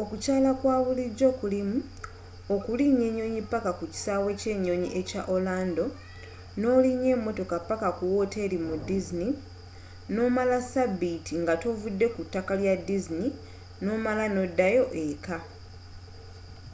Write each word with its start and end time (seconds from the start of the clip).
okukyala 0.00 0.46
okwabulijjo 0.54 1.28
kulimu 1.40 1.78
okulinya 2.54 3.04
enyonyi 3.10 3.42
paka 3.52 3.70
ku 3.78 3.84
kisaawe 3.92 4.30
ky'enyonyi 4.40 4.88
ekya 5.00 5.22
orlando 5.34 5.84
n'olinya 6.60 7.08
emotoka 7.16 7.56
paka 7.70 7.88
ku 7.98 8.04
woteeri 8.14 8.58
mu 8.66 8.76
disney 8.88 9.30
noomala 10.12 10.56
sabbiiti 10.72 11.34
nga 11.42 11.54
tovudde 11.62 12.06
ku 12.14 12.20
ttaka 12.26 12.52
lya 12.60 12.74
disney 12.88 13.28
n'omala 13.84 14.24
n'oddayo 14.34 14.84
eeka 15.02 15.36